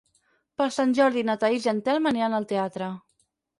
[0.61, 2.91] Per Sant Jordi na Thaís i en Telm aniran al teatre.